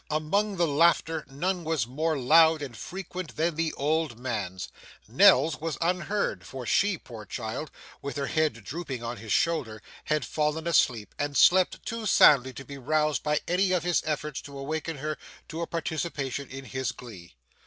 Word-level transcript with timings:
Among 0.09 0.57
the 0.57 0.65
laughter 0.65 1.25
none 1.29 1.63
was 1.63 1.85
more 1.85 2.17
loud 2.17 2.63
and 2.63 2.75
frequent 2.75 3.35
than 3.35 3.53
the 3.53 3.71
old 3.73 4.17
man's. 4.17 4.67
Nell's 5.07 5.61
was 5.61 5.77
unheard, 5.79 6.43
for 6.43 6.65
she, 6.65 6.97
poor 6.97 7.23
child, 7.23 7.69
with 8.01 8.15
her 8.17 8.25
head 8.25 8.63
drooping 8.63 9.03
on 9.03 9.17
his 9.17 9.31
shoulder, 9.31 9.79
had 10.05 10.25
fallen 10.25 10.65
asleep, 10.65 11.13
and 11.19 11.37
slept 11.37 11.85
too 11.85 12.07
soundly 12.07 12.51
to 12.51 12.65
be 12.65 12.79
roused 12.79 13.21
by 13.21 13.41
any 13.47 13.73
of 13.73 13.83
his 13.83 14.01
efforts 14.03 14.41
to 14.41 14.57
awaken 14.57 14.97
her 14.97 15.19
to 15.49 15.61
a 15.61 15.67
participation 15.67 16.49
in 16.49 16.65
his 16.65 16.91
glee. 16.91 17.35